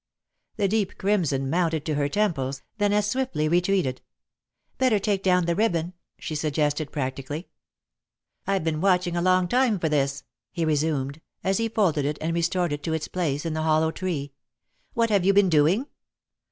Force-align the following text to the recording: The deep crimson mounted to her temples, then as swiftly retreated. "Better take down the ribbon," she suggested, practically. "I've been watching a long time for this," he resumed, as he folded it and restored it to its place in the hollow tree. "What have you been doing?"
The 0.55 0.67
deep 0.67 0.97
crimson 0.97 1.47
mounted 1.47 1.85
to 1.85 1.93
her 1.93 2.09
temples, 2.09 2.63
then 2.79 2.91
as 2.91 3.05
swiftly 3.07 3.47
retreated. 3.47 4.01
"Better 4.79 4.97
take 4.97 5.21
down 5.21 5.45
the 5.45 5.53
ribbon," 5.53 5.93
she 6.17 6.33
suggested, 6.33 6.91
practically. 6.91 7.49
"I've 8.47 8.63
been 8.63 8.81
watching 8.81 9.15
a 9.15 9.21
long 9.21 9.47
time 9.47 9.77
for 9.77 9.89
this," 9.89 10.23
he 10.51 10.65
resumed, 10.65 11.21
as 11.43 11.59
he 11.59 11.69
folded 11.69 12.05
it 12.05 12.17
and 12.19 12.33
restored 12.33 12.73
it 12.73 12.81
to 12.81 12.93
its 12.93 13.07
place 13.07 13.45
in 13.45 13.53
the 13.53 13.61
hollow 13.61 13.91
tree. 13.91 14.33
"What 14.95 15.11
have 15.11 15.23
you 15.23 15.33
been 15.33 15.49
doing?" 15.49 15.85